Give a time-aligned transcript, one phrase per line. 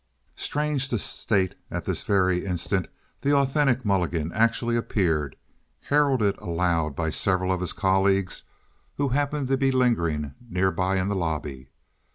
[0.35, 2.87] Strange to state, at this very instant
[3.21, 8.41] the authentic Mulligan actually appeared—heralded aloud by several of his colleagues
[8.97, 11.69] who happened to be lingering near by in the lobby.